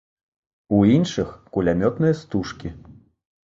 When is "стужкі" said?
2.25-2.77